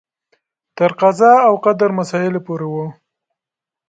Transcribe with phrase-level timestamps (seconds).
[0.77, 2.75] تر قضا او قدر مسایلو پورې و.